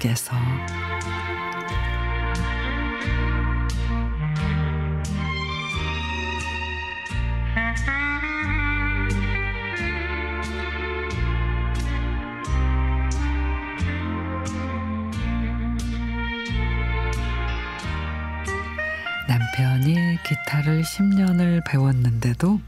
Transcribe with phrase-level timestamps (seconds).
[0.00, 0.34] 속에서.
[19.28, 22.60] 남편이 기타를 10년을 배웠는데도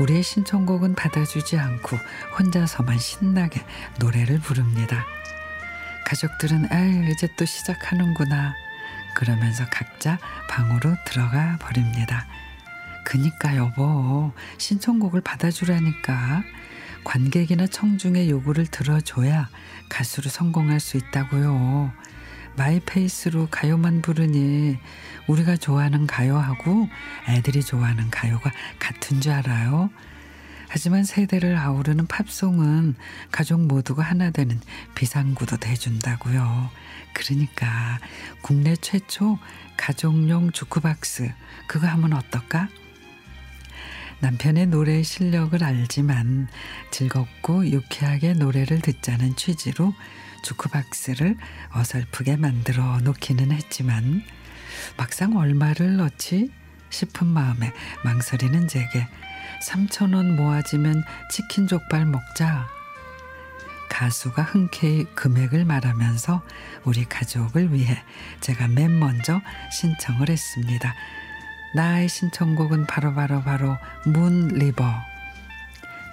[0.00, 1.96] 우리의 신청곡은 받아주지 않고
[2.38, 3.64] 혼자서만 신나게
[4.00, 5.04] 노래를 부릅니다.
[6.06, 8.54] 가족들은 아 이제 또 시작하는구나
[9.14, 12.26] 그러면서 각자 방으로 들어가 버립니다.
[13.04, 16.42] 그니까 여보 신청곡을 받아주라니까
[17.04, 19.48] 관객이나 청중의 요구를 들어줘야
[19.88, 21.92] 가수로 성공할 수 있다고요.
[22.56, 24.78] 마이페이스로 가요만 부르니
[25.26, 26.88] 우리가 좋아하는 가요하고
[27.28, 29.90] 애들이 좋아하는 가요가 같은 줄 알아요.
[30.68, 32.96] 하지만 세대를 아우르는 팝송은
[33.30, 34.60] 가족 모두가 하나 되는
[34.94, 36.70] 비상구도 돼준다고요.
[37.14, 38.00] 그러니까
[38.42, 39.38] 국내 최초
[39.76, 41.30] 가족용 주크박스
[41.68, 42.68] 그거 하면 어떨까?
[44.20, 46.48] 남편의 노래 실력을 알지만
[46.90, 49.94] 즐겁고 유쾌하게 노래를 듣자는 취지로
[50.42, 51.36] 주크박스를
[51.72, 54.22] 어설프게 만들어 놓기는 했지만
[54.96, 56.50] 막상 얼마를 넣지
[56.90, 57.72] 싶은 마음에
[58.04, 59.06] 망설이는 제게
[59.66, 62.68] 3천 원 모아지면 치킨 족발 먹자.
[63.88, 66.42] 가수가 흔쾌히 금액을 말하면서
[66.84, 68.02] 우리 가족을 위해
[68.40, 69.40] 제가 맨 먼저
[69.72, 70.94] 신청을 했습니다.
[71.74, 73.76] 나의 신청곡은 바로 바로 바로
[74.06, 74.84] 문 리버.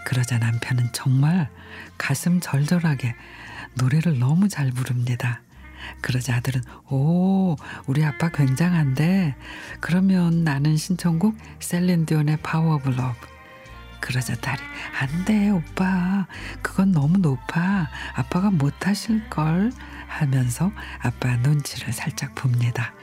[0.06, 1.50] 그러자 남편은 정말
[1.98, 3.16] 가슴 절절하게
[3.76, 5.42] 노래를 너무 잘 부릅니다.
[6.02, 7.56] 그러자 아들은 오
[7.88, 9.36] 우리 아빠 굉장한데
[9.80, 13.28] 그러면 나는 신청곡 셀린 디온의 Power of Love
[14.00, 14.62] 그러자 딸이
[15.00, 16.28] 안 돼 오빠
[16.62, 19.72] 그건 너무 높아 아빠가 못하실걸
[20.08, 20.72] 하면서
[21.02, 22.94] 아빠 눈치를 살짝 봅니다.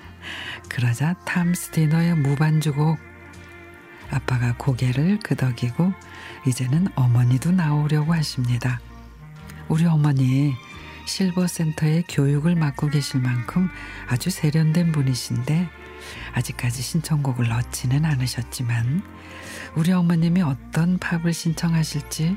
[0.69, 2.99] 그러자 Tom's Diner의 무반주곡
[4.11, 5.93] 아빠가 고개를 끄덕이고
[6.47, 8.81] 이제는 어머니도 나오려고 하십니다.
[9.69, 10.55] 우리 어머니
[11.07, 13.69] 실버센터의 교육을 맡고 계실 만큼
[14.09, 15.69] 아주 세련된 분이신데
[16.35, 19.03] 아직까지 신청곡을 넣지는 않으셨지만
[19.75, 22.37] 우리 어머님이 어떤 팝을 신청하실지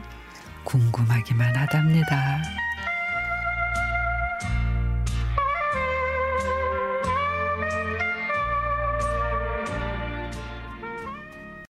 [0.63, 2.60] 궁금하기만 하답니다.